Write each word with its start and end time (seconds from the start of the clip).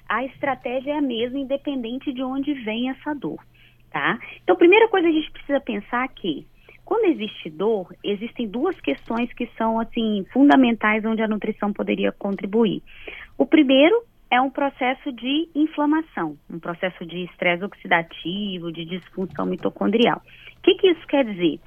A 0.08 0.24
estratégia 0.24 0.94
é 0.94 0.98
a 0.98 1.02
mesma, 1.02 1.40
independente 1.40 2.14
de 2.14 2.24
onde 2.24 2.54
vem 2.54 2.92
essa 2.92 3.14
dor, 3.16 3.40
tá? 3.92 4.20
Então, 4.44 4.56
primeira 4.56 4.88
coisa 4.88 5.08
a 5.08 5.12
gente 5.12 5.32
precisa 5.32 5.60
pensar 5.60 6.08
que 6.10 6.46
quando 6.86 7.06
existe 7.06 7.50
dor, 7.50 7.92
existem 8.04 8.48
duas 8.48 8.80
questões 8.80 9.34
que 9.34 9.48
são 9.58 9.80
assim 9.80 10.24
fundamentais 10.32 11.04
onde 11.04 11.24
a 11.24 11.28
nutrição 11.28 11.74
poderia 11.74 12.12
contribuir. 12.12 12.84
O 13.36 13.46
primeiro 13.46 14.04
é 14.30 14.40
um 14.40 14.52
processo 14.52 15.12
de 15.12 15.50
inflamação, 15.56 16.38
um 16.48 16.60
processo 16.60 17.04
de 17.06 17.24
estresse 17.26 17.64
oxidativo, 17.64 18.72
de 18.72 18.86
disfunção 18.86 19.48
mitocondrial. 19.48 20.22
O 20.58 20.62
que, 20.62 20.76
que 20.76 20.92
isso 20.92 21.08
quer 21.08 21.26
dizer? 21.26 21.60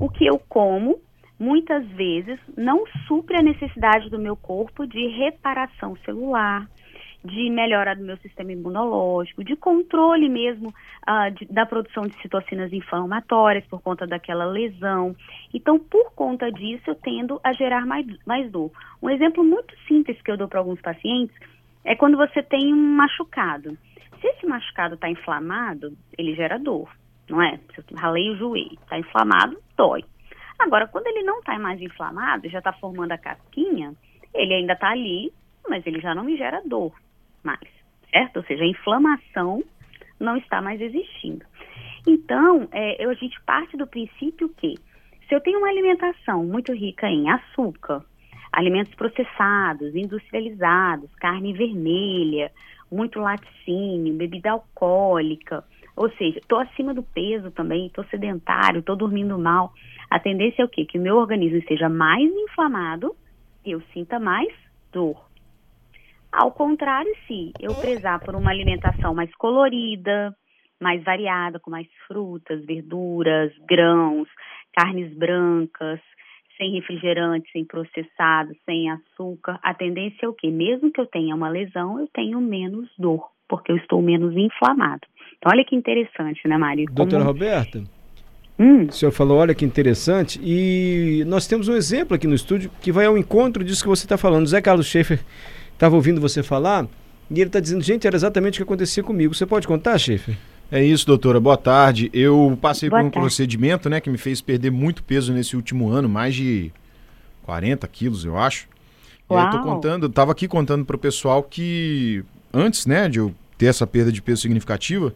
O 0.00 0.08
que 0.08 0.24
eu 0.24 0.38
como 0.48 1.00
muitas 1.40 1.86
vezes 1.88 2.38
não 2.54 2.84
supre 3.08 3.38
a 3.38 3.42
necessidade 3.42 4.10
do 4.10 4.18
meu 4.18 4.36
corpo 4.36 4.86
de 4.86 5.06
reparação 5.08 5.96
celular, 6.04 6.68
de 7.24 7.50
melhora 7.50 7.96
do 7.96 8.04
meu 8.04 8.16
sistema 8.18 8.52
imunológico, 8.52 9.42
de 9.42 9.56
controle 9.56 10.28
mesmo 10.28 10.68
uh, 10.68 11.30
de, 11.34 11.46
da 11.46 11.64
produção 11.64 12.04
de 12.04 12.14
citocinas 12.20 12.72
inflamatórias 12.72 13.64
por 13.66 13.80
conta 13.80 14.06
daquela 14.06 14.44
lesão. 14.44 15.16
Então, 15.52 15.78
por 15.78 16.12
conta 16.12 16.50
disso, 16.52 16.82
eu 16.86 16.94
tendo 16.94 17.40
a 17.42 17.52
gerar 17.52 17.86
mais, 17.86 18.06
mais 18.26 18.50
dor. 18.50 18.70
Um 19.02 19.08
exemplo 19.08 19.42
muito 19.42 19.74
simples 19.88 20.20
que 20.22 20.30
eu 20.30 20.36
dou 20.36 20.48
para 20.48 20.60
alguns 20.60 20.80
pacientes 20.80 21.34
é 21.84 21.96
quando 21.96 22.16
você 22.16 22.42
tem 22.42 22.72
um 22.72 22.94
machucado. 22.96 23.76
Se 24.20 24.26
esse 24.26 24.46
machucado 24.46 24.94
está 24.94 25.08
inflamado, 25.08 25.96
ele 26.18 26.34
gera 26.34 26.58
dor, 26.58 26.90
não 27.28 27.42
é? 27.42 27.58
Se 27.74 27.78
eu 27.78 27.84
ralei 27.96 28.30
o 28.30 28.36
joelho, 28.36 28.78
está 28.82 28.98
inflamado, 28.98 29.58
dói. 29.76 30.04
Agora, 30.60 30.86
quando 30.86 31.06
ele 31.06 31.22
não 31.22 31.38
está 31.38 31.58
mais 31.58 31.80
inflamado, 31.80 32.48
já 32.48 32.58
está 32.58 32.72
formando 32.72 33.12
a 33.12 33.18
casquinha, 33.18 33.94
ele 34.34 34.54
ainda 34.54 34.74
está 34.74 34.90
ali, 34.90 35.32
mas 35.68 35.86
ele 35.86 36.00
já 36.00 36.14
não 36.14 36.24
me 36.24 36.36
gera 36.36 36.62
dor 36.64 36.92
mais, 37.42 37.68
certo? 38.10 38.38
Ou 38.38 38.44
seja, 38.44 38.62
a 38.62 38.68
inflamação 38.68 39.64
não 40.18 40.36
está 40.36 40.60
mais 40.60 40.80
existindo. 40.80 41.44
Então, 42.06 42.68
é, 42.72 43.04
a 43.04 43.14
gente 43.14 43.40
parte 43.42 43.76
do 43.76 43.86
princípio 43.86 44.48
que 44.50 44.74
se 45.28 45.34
eu 45.34 45.40
tenho 45.40 45.58
uma 45.58 45.68
alimentação 45.68 46.44
muito 46.44 46.72
rica 46.72 47.06
em 47.06 47.30
açúcar, 47.30 48.04
alimentos 48.52 48.94
processados, 48.94 49.94
industrializados, 49.94 51.08
carne 51.14 51.52
vermelha, 51.52 52.50
muito 52.90 53.20
laticínio, 53.20 54.14
bebida 54.14 54.50
alcoólica, 54.50 55.64
ou 55.96 56.10
seja, 56.12 56.38
estou 56.38 56.58
acima 56.58 56.94
do 56.94 57.02
peso 57.02 57.50
também, 57.50 57.86
estou 57.86 58.04
sedentário, 58.04 58.80
estou 58.80 58.96
dormindo 58.96 59.38
mal, 59.38 59.72
a 60.10 60.18
tendência 60.18 60.62
é 60.62 60.64
o 60.64 60.68
quê? 60.68 60.84
Que 60.84 60.98
o 60.98 61.02
meu 61.02 61.16
organismo 61.16 61.58
esteja 61.58 61.88
mais 61.88 62.30
inflamado 62.30 63.14
e 63.64 63.70
eu 63.72 63.80
sinta 63.92 64.18
mais 64.18 64.52
dor. 64.92 65.30
Ao 66.32 66.52
contrário, 66.52 67.12
se 67.26 67.52
eu 67.60 67.74
prezar 67.74 68.22
por 68.22 68.34
uma 68.34 68.50
alimentação 68.50 69.14
mais 69.14 69.34
colorida, 69.34 70.34
mais 70.80 71.02
variada, 71.04 71.60
com 71.60 71.70
mais 71.70 71.88
frutas, 72.06 72.64
verduras, 72.64 73.52
grãos, 73.68 74.28
carnes 74.72 75.12
brancas, 75.16 76.00
sem 76.56 76.72
refrigerantes, 76.72 77.50
sem 77.52 77.64
processados, 77.64 78.56
sem 78.64 78.90
açúcar, 78.90 79.58
a 79.62 79.74
tendência 79.74 80.26
é 80.26 80.28
o 80.28 80.34
quê? 80.34 80.50
Mesmo 80.50 80.92
que 80.92 81.00
eu 81.00 81.06
tenha 81.06 81.34
uma 81.34 81.48
lesão, 81.48 81.98
eu 81.98 82.06
tenho 82.08 82.40
menos 82.40 82.88
dor, 82.98 83.28
porque 83.48 83.72
eu 83.72 83.76
estou 83.76 84.00
menos 84.02 84.36
inflamado. 84.36 85.06
Então, 85.40 85.52
olha 85.52 85.64
que 85.64 85.74
interessante, 85.74 86.46
né? 86.46 86.56
Doutora 86.92 87.24
Como... 87.24 87.32
Roberta, 87.32 87.82
Hum. 88.58 88.88
O 88.88 88.92
senhor 88.92 89.10
falou, 89.10 89.38
olha 89.38 89.54
que 89.54 89.64
interessante. 89.64 90.38
E 90.44 91.24
nós 91.26 91.46
temos 91.46 91.66
um 91.66 91.74
exemplo 91.74 92.14
aqui 92.14 92.26
no 92.26 92.34
estúdio 92.34 92.70
que 92.82 92.92
vai 92.92 93.06
ao 93.06 93.16
encontro 93.16 93.64
disso 93.64 93.82
que 93.82 93.88
você 93.88 94.04
está 94.04 94.18
falando. 94.18 94.44
O 94.44 94.48
Zé 94.48 94.60
Carlos 94.60 94.86
Schaefer 94.86 95.18
estava 95.72 95.96
ouvindo 95.96 96.20
você 96.20 96.42
falar 96.42 96.86
e 97.30 97.40
ele 97.40 97.44
está 97.48 97.58
dizendo, 97.58 97.82
gente, 97.82 98.06
era 98.06 98.14
exatamente 98.14 98.56
o 98.56 98.58
que 98.58 98.62
acontecia 98.64 99.02
comigo. 99.02 99.34
Você 99.34 99.46
pode 99.46 99.66
contar, 99.66 99.96
Schaefer? 99.96 100.36
É 100.70 100.84
isso, 100.84 101.06
doutora. 101.06 101.40
Boa 101.40 101.56
tarde. 101.56 102.10
Eu 102.12 102.58
passei 102.60 102.90
Boa 102.90 103.00
por 103.00 103.06
um 103.06 103.10
tarde. 103.10 103.24
procedimento, 103.26 103.88
né, 103.88 103.98
que 103.98 104.10
me 104.10 104.18
fez 104.18 104.42
perder 104.42 104.70
muito 104.70 105.02
peso 105.02 105.32
nesse 105.32 105.56
último 105.56 105.88
ano, 105.88 106.06
mais 106.06 106.34
de 106.34 106.70
40 107.44 107.88
quilos, 107.88 108.26
eu 108.26 108.36
acho. 108.36 108.68
Uau. 109.30 109.42
Eu 109.42 109.50
tô 109.50 109.62
contando, 109.62 110.06
estava 110.06 110.32
aqui 110.32 110.46
contando 110.46 110.84
para 110.84 110.96
o 110.96 110.98
pessoal 110.98 111.42
que 111.42 112.22
antes, 112.52 112.84
né, 112.84 113.08
de 113.08 113.20
eu 113.20 113.34
ter 113.60 113.66
essa 113.66 113.86
perda 113.86 114.10
de 114.10 114.22
peso 114.22 114.40
significativa, 114.40 115.14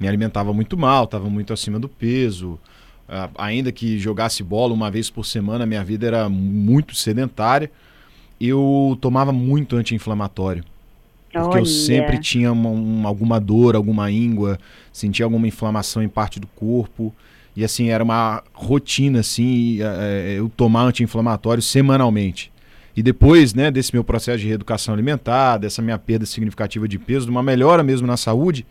me 0.00 0.08
alimentava 0.08 0.52
muito 0.52 0.76
mal, 0.78 1.04
estava 1.04 1.28
muito 1.28 1.52
acima 1.52 1.78
do 1.78 1.88
peso, 1.88 2.58
Uh, 3.08 3.28
ainda 3.36 3.70
que 3.70 3.98
jogasse 3.98 4.42
bola 4.42 4.72
uma 4.72 4.90
vez 4.90 5.10
por 5.10 5.26
semana, 5.26 5.66
minha 5.66 5.84
vida 5.84 6.06
era 6.06 6.28
muito 6.30 6.94
sedentária. 6.94 7.70
Eu 8.40 8.96
tomava 9.00 9.32
muito 9.32 9.76
anti-inflamatório. 9.76 10.64
Porque 11.30 11.48
Olha. 11.48 11.60
eu 11.60 11.66
sempre 11.66 12.18
tinha 12.18 12.52
uma, 12.52 12.70
uma, 12.70 13.08
alguma 13.08 13.40
dor, 13.40 13.74
alguma 13.74 14.10
íngua, 14.10 14.58
sentia 14.92 15.26
alguma 15.26 15.46
inflamação 15.46 16.02
em 16.02 16.08
parte 16.08 16.38
do 16.38 16.46
corpo. 16.46 17.14
E 17.54 17.64
assim, 17.64 17.88
era 17.88 18.02
uma 18.02 18.42
rotina, 18.54 19.20
assim, 19.20 19.78
é, 19.82 20.36
eu 20.38 20.48
tomar 20.48 20.84
anti-inflamatório 20.84 21.62
semanalmente. 21.62 22.51
E 22.96 23.02
depois, 23.02 23.54
né, 23.54 23.70
desse 23.70 23.94
meu 23.94 24.04
processo 24.04 24.38
de 24.38 24.48
reeducação 24.48 24.92
alimentar, 24.92 25.58
dessa 25.58 25.80
minha 25.80 25.98
perda 25.98 26.26
significativa 26.26 26.86
de 26.86 26.98
peso, 26.98 27.26
de 27.26 27.30
uma 27.30 27.42
melhora 27.42 27.82
mesmo 27.82 28.06
na 28.06 28.16
saúde, 28.16 28.66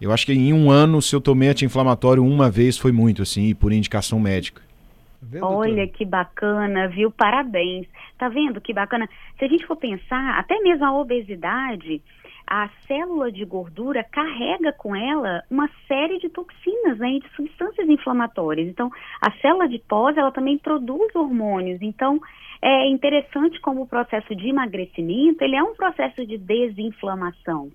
eu 0.00 0.12
acho 0.12 0.24
que 0.24 0.32
em 0.32 0.52
um 0.52 0.70
ano, 0.70 1.02
se 1.02 1.14
eu 1.14 1.20
tomei 1.20 1.48
anti-inflamatório 1.48 2.24
uma 2.24 2.50
vez, 2.50 2.78
foi 2.78 2.92
muito, 2.92 3.22
assim, 3.22 3.54
por 3.54 3.72
indicação 3.72 4.18
médica. 4.18 4.62
Tá 5.32 5.46
Olha 5.46 5.86
que 5.86 6.04
bacana, 6.04 6.88
viu? 6.88 7.10
Parabéns. 7.10 7.86
Tá 8.16 8.28
vendo 8.28 8.60
que 8.60 8.72
bacana? 8.72 9.06
Se 9.38 9.44
a 9.44 9.48
gente 9.48 9.66
for 9.66 9.76
pensar, 9.76 10.38
até 10.38 10.58
mesmo 10.60 10.86
a 10.86 10.98
obesidade, 10.98 12.00
a 12.46 12.68
célula 12.88 13.30
de 13.30 13.44
gordura 13.44 14.02
carrega 14.02 14.72
com 14.72 14.96
ela 14.96 15.42
uma 15.50 15.68
série 15.86 16.18
de 16.18 16.28
toxinas, 16.30 16.98
né, 16.98 17.18
de 17.18 17.28
substâncias 17.36 17.88
inflamatórias. 17.88 18.68
Então, 18.68 18.90
a 19.20 19.30
célula 19.40 19.64
adiposa, 19.64 20.20
ela 20.20 20.32
também 20.32 20.58
produz 20.58 21.14
hormônios. 21.14 21.80
Então, 21.82 22.20
é 22.62 22.86
interessante 22.86 23.60
como 23.60 23.82
o 23.82 23.86
processo 23.86 24.34
de 24.34 24.48
emagrecimento, 24.48 25.42
ele 25.42 25.56
é 25.56 25.62
um 25.62 25.74
processo 25.74 26.26
de 26.26 26.36
desinflamação 26.36 27.70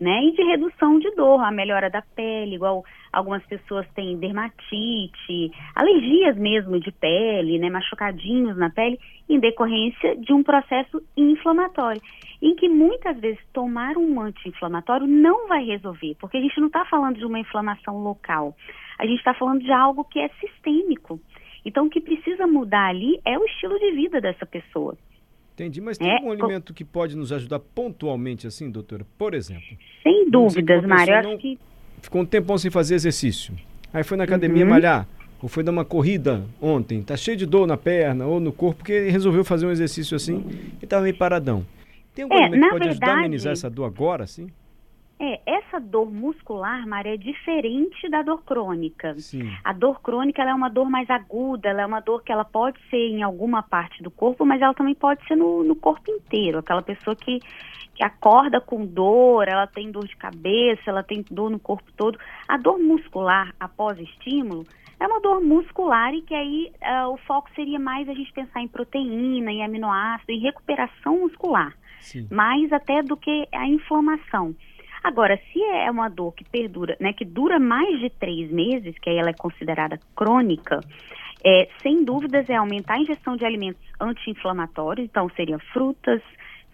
né? 0.00 0.24
E 0.24 0.32
de 0.32 0.42
redução 0.42 0.98
de 0.98 1.10
dor, 1.10 1.44
a 1.44 1.50
melhora 1.50 1.90
da 1.90 2.00
pele, 2.00 2.54
igual 2.54 2.82
algumas 3.12 3.44
pessoas 3.44 3.86
têm 3.94 4.16
dermatite, 4.16 5.52
alergias 5.74 6.36
mesmo 6.38 6.80
de 6.80 6.90
pele, 6.90 7.58
né? 7.58 7.68
Machucadinhos 7.68 8.56
na 8.56 8.70
pele, 8.70 8.98
em 9.28 9.38
decorrência 9.38 10.16
de 10.16 10.32
um 10.32 10.42
processo 10.42 11.02
inflamatório, 11.14 12.00
em 12.40 12.54
que 12.54 12.66
muitas 12.66 13.20
vezes 13.20 13.40
tomar 13.52 13.98
um 13.98 14.18
anti-inflamatório 14.18 15.06
não 15.06 15.46
vai 15.46 15.64
resolver, 15.64 16.16
porque 16.18 16.38
a 16.38 16.40
gente 16.40 16.58
não 16.58 16.68
está 16.68 16.86
falando 16.86 17.18
de 17.18 17.26
uma 17.26 17.38
inflamação 17.38 17.98
local, 17.98 18.56
a 18.98 19.04
gente 19.04 19.18
está 19.18 19.34
falando 19.34 19.60
de 19.60 19.70
algo 19.70 20.04
que 20.04 20.18
é 20.18 20.30
sistêmico. 20.40 21.20
Então, 21.64 21.86
o 21.86 21.90
que 21.90 22.00
precisa 22.00 22.46
mudar 22.46 22.88
ali 22.88 23.20
é 23.24 23.38
o 23.38 23.44
estilo 23.44 23.78
de 23.78 23.92
vida 23.92 24.20
dessa 24.20 24.46
pessoa. 24.46 24.96
Entendi, 25.54 25.80
mas 25.80 25.98
tem 25.98 26.08
é, 26.08 26.16
algum 26.16 26.30
alimento 26.30 26.72
que 26.72 26.84
pode 26.84 27.16
nos 27.16 27.32
ajudar 27.32 27.58
pontualmente 27.58 28.46
assim, 28.46 28.70
doutora? 28.70 29.06
Por 29.18 29.34
exemplo? 29.34 29.76
Sem 30.02 30.30
dúvidas, 30.30 30.82
Mário. 30.86 31.14
Acho 31.14 31.38
que... 31.38 31.58
Ficou 32.00 32.22
um 32.22 32.24
tempão 32.24 32.56
sem 32.56 32.70
fazer 32.70 32.94
exercício. 32.94 33.54
Aí 33.92 34.02
foi 34.02 34.16
na 34.16 34.24
academia 34.24 34.64
uhum. 34.64 34.70
malhar, 34.70 35.06
ou 35.42 35.48
foi 35.48 35.62
dar 35.62 35.72
uma 35.72 35.84
corrida 35.84 36.44
ontem, 36.62 37.02
tá 37.02 37.16
cheio 37.16 37.36
de 37.36 37.44
dor 37.44 37.66
na 37.66 37.76
perna 37.76 38.26
ou 38.26 38.40
no 38.40 38.52
corpo, 38.52 38.78
porque 38.78 39.10
resolveu 39.10 39.44
fazer 39.44 39.66
um 39.66 39.70
exercício 39.70 40.16
assim 40.16 40.44
e 40.80 40.84
estava 40.84 41.02
meio 41.02 41.16
paradão. 41.16 41.66
Tem 42.14 42.22
algum 42.22 42.36
é, 42.36 42.44
alimento 42.44 42.62
que 42.62 42.70
pode 42.70 42.84
verdade, 42.84 43.04
ajudar 43.04 43.12
a 43.12 43.18
amenizar 43.18 43.52
essa 43.52 43.68
dor 43.68 43.84
agora, 43.84 44.26
sim? 44.26 44.48
É, 45.22 45.38
essa 45.44 45.78
dor 45.78 46.10
muscular, 46.10 46.86
Maria, 46.88 47.12
é 47.12 47.16
diferente 47.18 48.08
da 48.08 48.22
dor 48.22 48.42
crônica. 48.42 49.12
Sim. 49.18 49.52
A 49.62 49.70
dor 49.70 50.00
crônica 50.00 50.42
é 50.42 50.54
uma 50.54 50.70
dor 50.70 50.88
mais 50.88 51.10
aguda, 51.10 51.68
ela 51.68 51.82
é 51.82 51.86
uma 51.86 52.00
dor 52.00 52.22
que 52.22 52.32
ela 52.32 52.42
pode 52.44 52.80
ser 52.88 52.96
em 52.96 53.22
alguma 53.22 53.62
parte 53.62 54.02
do 54.02 54.10
corpo, 54.10 54.46
mas 54.46 54.62
ela 54.62 54.72
também 54.72 54.94
pode 54.94 55.22
ser 55.28 55.36
no, 55.36 55.62
no 55.62 55.76
corpo 55.76 56.10
inteiro. 56.10 56.60
Aquela 56.60 56.80
pessoa 56.80 57.14
que, 57.14 57.38
que 57.94 58.02
acorda 58.02 58.62
com 58.62 58.86
dor, 58.86 59.46
ela 59.46 59.66
tem 59.66 59.90
dor 59.90 60.06
de 60.06 60.16
cabeça, 60.16 60.84
ela 60.86 61.02
tem 61.02 61.22
dor 61.30 61.50
no 61.50 61.58
corpo 61.58 61.92
todo. 61.98 62.18
A 62.48 62.56
dor 62.56 62.78
muscular 62.78 63.54
após 63.60 63.98
estímulo 63.98 64.64
é 64.98 65.06
uma 65.06 65.20
dor 65.20 65.42
muscular 65.42 66.14
e 66.14 66.22
que 66.22 66.34
aí 66.34 66.72
uh, 66.80 67.08
o 67.08 67.18
foco 67.18 67.50
seria 67.54 67.78
mais 67.78 68.08
a 68.08 68.14
gente 68.14 68.32
pensar 68.32 68.62
em 68.62 68.68
proteína, 68.68 69.52
em 69.52 69.62
aminoácido, 69.62 70.32
em 70.32 70.40
recuperação 70.40 71.20
muscular, 71.20 71.74
Sim. 72.00 72.26
mais 72.30 72.72
até 72.72 73.02
do 73.02 73.18
que 73.18 73.46
a 73.52 73.66
inflamação. 73.66 74.54
Agora, 75.02 75.38
se 75.52 75.62
é 75.62 75.90
uma 75.90 76.08
dor 76.08 76.34
que 76.34 76.44
perdura, 76.44 76.96
né, 77.00 77.12
que 77.12 77.24
dura 77.24 77.58
mais 77.58 77.98
de 78.00 78.10
três 78.10 78.50
meses, 78.50 78.98
que 78.98 79.08
aí 79.08 79.16
ela 79.16 79.30
é 79.30 79.34
considerada 79.34 79.98
crônica, 80.14 80.80
é, 81.44 81.68
sem 81.82 82.04
dúvidas 82.04 82.48
é 82.50 82.56
aumentar 82.56 82.94
a 82.94 83.00
ingestão 83.00 83.36
de 83.36 83.44
alimentos 83.44 83.82
anti-inflamatórios, 83.98 85.06
então 85.06 85.28
seriam 85.30 85.58
frutas, 85.72 86.20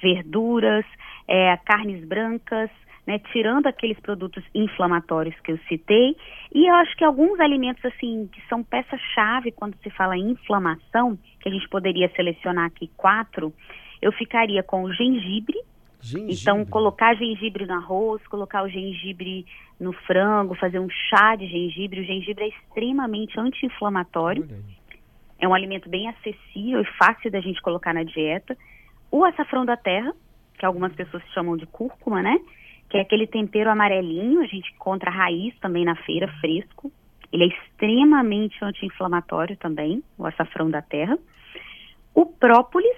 verduras, 0.02 0.84
é, 1.28 1.56
carnes 1.58 2.04
brancas, 2.04 2.70
né, 3.06 3.20
tirando 3.30 3.68
aqueles 3.68 3.98
produtos 4.00 4.42
inflamatórios 4.52 5.38
que 5.40 5.52
eu 5.52 5.58
citei. 5.68 6.16
E 6.52 6.68
eu 6.68 6.74
acho 6.74 6.96
que 6.96 7.04
alguns 7.04 7.38
alimentos, 7.38 7.84
assim, 7.84 8.28
que 8.32 8.42
são 8.48 8.64
peça-chave 8.64 9.52
quando 9.52 9.76
se 9.82 9.90
fala 9.90 10.16
em 10.16 10.30
inflamação, 10.30 11.16
que 11.40 11.48
a 11.48 11.52
gente 11.52 11.68
poderia 11.68 12.10
selecionar 12.16 12.66
aqui 12.66 12.90
quatro, 12.96 13.52
eu 14.02 14.10
ficaria 14.12 14.62
com 14.62 14.82
o 14.82 14.92
gengibre, 14.92 15.56
Gengibre. 16.00 16.34
Então, 16.34 16.64
colocar 16.66 17.14
gengibre 17.14 17.66
no 17.66 17.74
arroz, 17.74 18.24
colocar 18.26 18.62
o 18.62 18.68
gengibre 18.68 19.46
no 19.78 19.92
frango, 19.92 20.54
fazer 20.54 20.78
um 20.78 20.88
chá 20.88 21.36
de 21.36 21.46
gengibre. 21.46 22.00
O 22.00 22.04
gengibre 22.04 22.44
é 22.44 22.48
extremamente 22.48 23.38
anti-inflamatório. 23.38 24.48
É 25.38 25.46
um 25.46 25.54
alimento 25.54 25.88
bem 25.88 26.08
acessível 26.08 26.80
e 26.80 26.96
fácil 26.96 27.30
da 27.30 27.40
gente 27.40 27.60
colocar 27.60 27.92
na 27.92 28.02
dieta. 28.02 28.56
O 29.10 29.24
açafrão 29.24 29.64
da 29.64 29.76
terra, 29.76 30.12
que 30.58 30.64
algumas 30.64 30.92
pessoas 30.94 31.22
chamam 31.34 31.56
de 31.56 31.66
cúrcuma, 31.66 32.22
né? 32.22 32.38
Que 32.88 32.98
é 32.98 33.00
aquele 33.00 33.26
tempero 33.26 33.70
amarelinho, 33.70 34.40
a 34.40 34.46
gente 34.46 34.72
encontra 34.72 35.10
a 35.10 35.14
raiz 35.14 35.54
também 35.58 35.84
na 35.84 35.96
feira, 35.96 36.28
fresco. 36.40 36.90
Ele 37.32 37.44
é 37.44 37.48
extremamente 37.48 38.56
anti-inflamatório 38.62 39.56
também, 39.56 40.02
o 40.16 40.24
açafrão 40.24 40.70
da 40.70 40.80
terra. 40.80 41.18
O 42.14 42.24
própolis, 42.24 42.96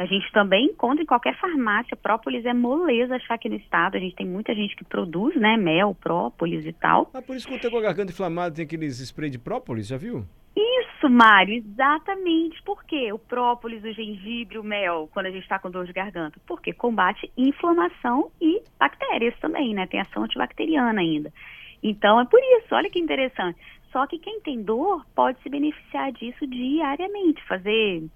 a 0.00 0.06
gente 0.06 0.32
também 0.32 0.64
encontra 0.64 1.02
em 1.02 1.06
qualquer 1.06 1.38
farmácia. 1.38 1.94
Própolis 1.94 2.46
é 2.46 2.54
moleza 2.54 3.16
achar 3.16 3.34
aqui 3.34 3.50
no 3.50 3.56
estado. 3.56 3.98
A 3.98 4.00
gente 4.00 4.16
tem 4.16 4.26
muita 4.26 4.54
gente 4.54 4.74
que 4.74 4.82
produz, 4.82 5.36
né? 5.36 5.58
Mel, 5.58 5.94
própolis 5.94 6.64
e 6.64 6.72
tal. 6.72 7.10
Ah, 7.12 7.20
por 7.20 7.36
isso 7.36 7.46
que 7.46 7.52
eu 7.52 7.60
tenho 7.60 7.76
a 7.76 7.82
garganta 7.82 8.10
inflamada 8.10 8.54
tem 8.54 8.64
aqueles 8.64 8.98
spray 8.98 9.28
de 9.28 9.38
própolis, 9.38 9.88
já 9.88 9.98
viu? 9.98 10.24
Isso, 10.56 11.10
Mário, 11.10 11.54
exatamente. 11.54 12.62
Por 12.62 12.82
quê? 12.84 13.12
O 13.12 13.18
própolis, 13.18 13.84
o 13.84 13.92
gengibre, 13.92 14.58
o 14.58 14.64
mel, 14.64 15.06
quando 15.12 15.26
a 15.26 15.30
gente 15.30 15.42
está 15.42 15.58
com 15.58 15.70
dor 15.70 15.84
de 15.84 15.92
garganta? 15.92 16.40
Porque 16.46 16.72
combate 16.72 17.30
inflamação 17.36 18.30
e 18.40 18.62
bactérias 18.78 19.38
também, 19.38 19.74
né? 19.74 19.86
Tem 19.86 20.00
ação 20.00 20.24
antibacteriana 20.24 20.98
ainda. 20.98 21.30
Então 21.82 22.18
é 22.18 22.24
por 22.24 22.40
isso, 22.40 22.74
olha 22.74 22.88
que 22.88 22.98
interessante. 22.98 23.58
Só 23.92 24.06
que 24.06 24.18
quem 24.18 24.40
tem 24.40 24.62
dor 24.62 25.04
pode 25.14 25.38
se 25.42 25.50
beneficiar 25.50 26.10
disso 26.12 26.46
diariamente, 26.46 27.46
fazer 27.46 28.08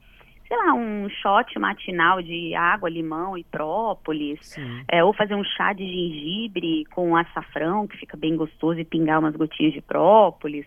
sei 0.55 0.57
lá, 0.57 0.73
um 0.73 1.09
shot 1.09 1.59
matinal 1.59 2.23
de 2.23 2.55
água, 2.55 2.89
limão 2.89 3.37
e 3.37 3.43
própolis, 3.45 4.57
é, 4.89 5.03
ou 5.03 5.13
fazer 5.13 5.35
um 5.35 5.45
chá 5.45 5.73
de 5.73 5.85
gengibre 5.85 6.85
com 6.95 7.17
açafrão, 7.17 7.87
que 7.89 7.97
fica 7.97 8.17
bem 8.17 8.37
gostoso, 8.37 8.79
e 8.79 8.85
pingar 8.85 9.19
umas 9.19 9.35
gotinhas 9.35 9.73
de 9.73 9.81
própolis, 9.81 10.67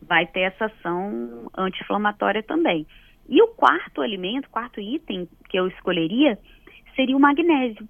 vai 0.00 0.26
ter 0.26 0.40
essa 0.40 0.66
ação 0.66 1.50
anti-inflamatória 1.56 2.42
também. 2.42 2.86
E 3.28 3.42
o 3.42 3.48
quarto 3.48 4.02
alimento, 4.02 4.50
quarto 4.50 4.80
item 4.80 5.28
que 5.48 5.58
eu 5.58 5.66
escolheria 5.66 6.38
seria 6.94 7.16
o 7.16 7.20
magnésio. 7.20 7.88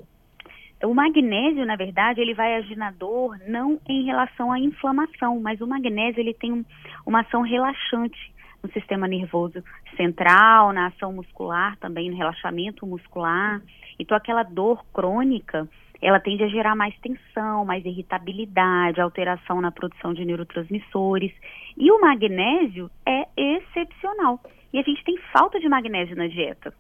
O 0.83 0.95
magnésio, 0.95 1.65
na 1.65 1.77
verdade, 1.77 2.21
ele 2.21 2.35
vai 2.35 2.57
agir 2.57 2.77
na 2.77 2.91
dor 2.91 3.39
não 3.47 3.81
em 3.89 4.05
relação 4.05 4.53
à 4.53 4.59
inflamação, 4.59 5.41
mas 5.41 5.61
o 5.61 5.67
magnésio 5.67 6.21
ele 6.21 6.35
tem 6.35 6.53
um, 6.53 6.65
uma 7.07 7.21
ação 7.21 7.43
relaxante 7.43 8.34
no 8.65 8.73
sistema 8.73 9.07
nervoso 9.07 9.63
central, 9.95 10.73
na 10.73 10.87
ação 10.87 11.13
muscular 11.13 11.77
também, 11.77 12.11
no 12.11 12.17
relaxamento 12.17 12.87
muscular. 12.87 13.61
Então, 13.99 14.17
aquela 14.17 14.43
dor 14.43 14.83
crônica, 14.93 15.69
ela 16.01 16.19
tende 16.19 16.43
a 16.43 16.49
gerar 16.49 16.75
mais 16.75 16.99
tensão, 17.01 17.67
mais 17.67 17.85
irritabilidade, 17.85 19.01
alteração 19.01 19.61
na 19.61 19.71
produção 19.71 20.15
de 20.15 20.25
neurotransmissores. 20.25 21.33
E 21.77 21.93
o 21.93 22.01
magnésio 22.01 22.91
é 23.07 23.29
excepcional. 23.37 24.41
E 24.73 24.79
a 24.79 24.83
gente 24.83 25.05
tem 25.05 25.19
falta 25.31 25.61
de 25.61 25.69
magnésio 25.69 26.17
na 26.17 26.27
dieta. 26.27 26.73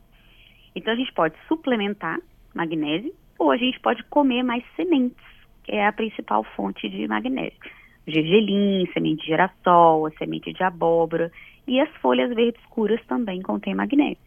Então, 0.74 0.92
a 0.92 0.96
gente 0.96 1.12
pode 1.12 1.34
suplementar 1.46 2.18
magnésio 2.54 3.12
ou 3.38 3.50
a 3.50 3.56
gente 3.58 3.78
pode 3.80 4.02
comer 4.04 4.42
mais 4.42 4.64
sementes, 4.74 5.22
que 5.64 5.72
é 5.72 5.86
a 5.86 5.92
principal 5.92 6.44
fonte 6.56 6.88
de 6.88 7.06
magnésio. 7.06 7.58
Gergelim, 8.06 8.86
semente 8.92 9.22
de 9.22 9.28
girassol, 9.28 10.06
a 10.06 10.10
semente 10.12 10.52
de 10.52 10.62
abóbora. 10.62 11.30
E 11.66 11.80
as 11.80 11.88
folhas 12.02 12.34
verdes 12.34 12.60
escuras 12.62 13.00
também 13.08 13.40
contêm 13.42 13.74
magnésio. 13.74 14.18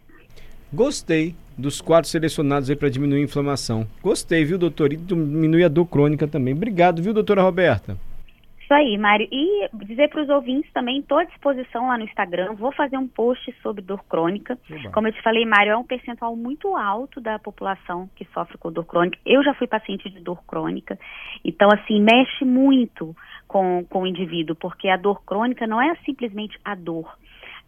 Gostei 0.73 1.35
dos 1.57 1.81
quatro 1.81 2.09
selecionados 2.09 2.69
aí 2.69 2.75
para 2.75 2.89
diminuir 2.89 3.21
a 3.21 3.23
inflamação. 3.23 3.87
Gostei, 4.01 4.43
viu, 4.43 4.57
doutor? 4.57 4.93
E 4.93 4.97
diminuir 4.97 5.63
a 5.63 5.67
dor 5.67 5.85
crônica 5.85 6.27
também. 6.27 6.53
Obrigado, 6.53 7.01
viu, 7.01 7.13
doutora 7.13 7.41
Roberta? 7.41 7.97
Isso 8.67 8.73
aí, 8.73 8.97
Mário. 8.97 9.25
E 9.31 9.69
dizer 9.85 10.09
para 10.09 10.23
os 10.23 10.27
ouvintes 10.27 10.69
também, 10.73 10.99
estou 10.99 11.17
à 11.17 11.23
disposição 11.23 11.87
lá 11.87 11.97
no 11.97 12.03
Instagram. 12.03 12.53
Vou 12.55 12.73
fazer 12.73 12.97
um 12.97 13.07
post 13.07 13.55
sobre 13.63 13.81
dor 13.81 14.03
crônica. 14.09 14.59
Como 14.93 15.07
eu 15.07 15.13
te 15.13 15.21
falei, 15.21 15.45
Mário, 15.45 15.71
é 15.71 15.77
um 15.77 15.85
percentual 15.85 16.35
muito 16.35 16.75
alto 16.75 17.21
da 17.21 17.39
população 17.39 18.09
que 18.13 18.25
sofre 18.33 18.57
com 18.57 18.69
dor 18.69 18.83
crônica. 18.83 19.17
Eu 19.25 19.41
já 19.41 19.53
fui 19.53 19.67
paciente 19.67 20.09
de 20.09 20.19
dor 20.19 20.43
crônica. 20.45 20.99
Então, 21.45 21.69
assim, 21.73 22.01
mexe 22.01 22.43
muito 22.43 23.15
com, 23.47 23.85
com 23.89 24.01
o 24.01 24.07
indivíduo, 24.07 24.53
porque 24.53 24.89
a 24.89 24.97
dor 24.97 25.23
crônica 25.23 25.65
não 25.65 25.81
é 25.81 25.95
simplesmente 26.03 26.59
a 26.65 26.75
dor 26.75 27.09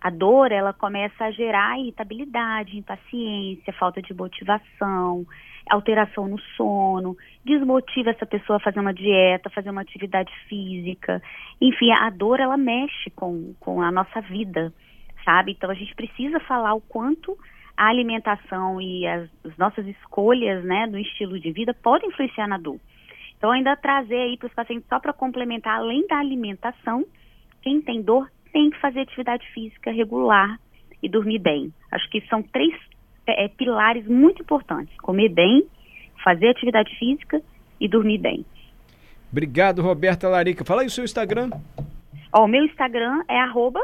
a 0.01 0.09
dor 0.09 0.49
ela 0.49 0.71
começa 0.71 1.25
a 1.25 1.31
gerar 1.31 1.77
irritabilidade, 1.77 2.77
impaciência, 2.77 3.73
falta 3.73 4.01
de 4.01 4.13
motivação, 4.13 5.25
alteração 5.69 6.27
no 6.27 6.39
sono, 6.55 7.15
desmotiva 7.43 8.11
essa 8.11 8.25
pessoa 8.25 8.57
a 8.57 8.61
fazer 8.61 8.79
uma 8.79 8.93
dieta, 8.93 9.49
fazer 9.49 9.69
uma 9.69 9.81
atividade 9.81 10.31
física. 10.47 11.21
Enfim, 11.61 11.91
a 11.91 12.09
dor 12.09 12.39
ela 12.39 12.57
mexe 12.57 13.09
com, 13.11 13.53
com 13.59 13.81
a 13.81 13.91
nossa 13.91 14.21
vida, 14.21 14.73
sabe? 15.23 15.51
Então 15.51 15.69
a 15.69 15.73
gente 15.73 15.95
precisa 15.95 16.39
falar 16.41 16.73
o 16.73 16.81
quanto 16.81 17.37
a 17.77 17.87
alimentação 17.87 18.81
e 18.81 19.07
as, 19.07 19.29
as 19.45 19.57
nossas 19.57 19.87
escolhas, 19.87 20.63
né, 20.65 20.85
do 20.87 20.97
estilo 20.97 21.39
de 21.39 21.51
vida 21.51 21.73
podem 21.73 22.09
influenciar 22.09 22.47
na 22.47 22.57
dor. 22.57 22.79
Então 23.37 23.51
ainda 23.51 23.75
trazer 23.77 24.17
aí 24.17 24.37
para 24.37 24.47
os 24.47 24.53
pacientes 24.53 24.87
só 24.89 24.99
para 24.99 25.13
complementar, 25.13 25.77
além 25.77 26.05
da 26.07 26.17
alimentação, 26.17 27.05
quem 27.61 27.81
tem 27.81 28.01
dor 28.01 28.29
tem 28.51 28.69
que 28.69 28.79
fazer 28.81 28.99
atividade 29.01 29.47
física 29.53 29.91
regular 29.91 30.59
e 31.01 31.07
dormir 31.07 31.39
bem. 31.39 31.73
Acho 31.91 32.09
que 32.09 32.19
são 32.27 32.43
três 32.43 32.73
é, 33.29 33.45
é, 33.45 33.47
pilares 33.47 34.07
muito 34.07 34.41
importantes: 34.41 34.95
comer 34.97 35.29
bem, 35.29 35.65
fazer 36.23 36.49
atividade 36.49 36.93
física 36.97 37.41
e 37.79 37.87
dormir 37.87 38.17
bem. 38.17 38.45
Obrigado, 39.31 39.81
Roberta 39.81 40.27
Larica. 40.27 40.65
Fala 40.65 40.81
aí 40.81 40.87
o 40.87 40.91
seu 40.91 41.03
Instagram. 41.03 41.51
Ó, 42.33 42.45
o 42.45 42.47
meu 42.47 42.65
Instagram 42.65 43.23
é 43.27 43.39
arroba 43.39 43.81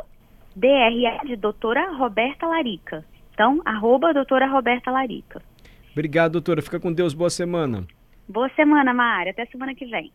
DRE 0.56 1.28
de 1.28 1.36
doutora 1.36 1.92
Roberta 1.92 2.48
Larica. 2.48 3.06
Então, 3.34 3.62
arroba 3.66 4.14
doutora 4.14 4.48
Roberta 4.48 4.90
Larica. 4.90 5.42
Obrigado, 5.92 6.34
doutora. 6.34 6.62
Fica 6.62 6.80
com 6.80 6.92
Deus. 6.92 7.14
Boa 7.14 7.30
semana. 7.30 7.86
Boa 8.28 8.50
semana, 8.50 8.94
Mari. 8.94 9.30
Até 9.30 9.46
semana 9.46 9.76
que 9.76 9.86
vem. 9.86 10.12